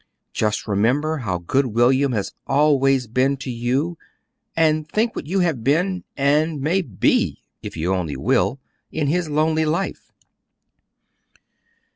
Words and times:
"Just 0.33 0.67
remember 0.67 1.17
how 1.17 1.37
good 1.37 1.67
William 1.67 2.11
has 2.13 2.33
always 2.47 3.05
been 3.05 3.37
to 3.37 3.51
you, 3.51 3.99
and 4.57 4.89
think 4.89 5.15
what 5.15 5.27
you 5.27 5.41
have 5.41 5.63
been, 5.63 6.03
and 6.17 6.59
may 6.59 6.81
BE 6.81 7.43
if 7.61 7.77
you 7.77 7.93
only 7.93 8.17
will 8.17 8.59
in 8.91 9.05
his 9.05 9.29
lonely 9.29 9.63
life. 9.63 10.11